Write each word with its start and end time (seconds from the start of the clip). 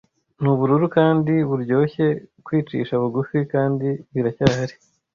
nubururu 0.41 0.85
kandi 0.97 1.33
buryoshye 1.49 2.05
kwicisha 2.45 2.93
bugufi 3.01 3.37
kandi 3.53 3.87
biracyahari 4.13 4.75